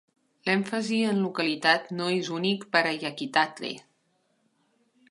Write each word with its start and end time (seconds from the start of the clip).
L'èmfasi 0.47 0.97
en 1.09 1.19
localitat 1.25 1.93
no 1.99 2.09
és 2.15 2.33
únic 2.39 2.67
per 2.77 2.83
a 2.89 2.95
Yakitate!! 3.05 3.73